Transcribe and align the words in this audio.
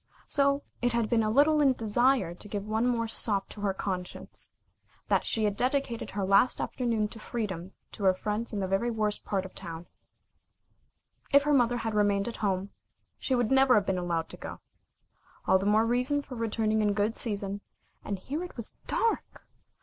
So 0.27 0.63
it 0.81 0.93
had 0.93 1.11
been 1.11 1.21
a 1.21 1.29
little 1.29 1.61
in 1.61 1.69
a 1.69 1.73
desire 1.75 2.33
to 2.33 2.47
give 2.47 2.65
one 2.67 2.87
more 2.87 3.07
sop 3.07 3.49
to 3.49 3.61
her 3.61 3.71
conscience, 3.71 4.49
that 5.09 5.27
she 5.27 5.43
had 5.43 5.55
dedicated 5.55 6.09
her 6.09 6.25
last 6.25 6.59
afternoon 6.59 7.07
to 7.09 7.19
freedom 7.19 7.73
to 7.91 8.05
her 8.05 8.13
friends 8.15 8.51
in 8.51 8.61
the 8.61 8.67
very 8.67 8.89
worst 8.89 9.23
part 9.23 9.45
of 9.45 9.51
the 9.51 9.57
town. 9.59 9.85
If 11.31 11.43
her 11.43 11.53
mother 11.53 11.77
had 11.77 11.93
remained 11.93 12.27
at 12.27 12.37
home, 12.37 12.71
she 13.19 13.35
would 13.35 13.51
never 13.51 13.75
have 13.75 13.85
been 13.85 13.99
allowed 13.99 14.29
to 14.29 14.37
go. 14.37 14.59
All 15.45 15.59
the 15.59 15.67
more 15.67 15.85
reason 15.85 16.23
for 16.23 16.33
returning 16.33 16.81
in 16.81 16.93
good 16.93 17.15
season, 17.15 17.61
and 18.03 18.17
here 18.17 18.43
it 18.43 18.57
was 18.57 18.75
dark! 18.87 19.45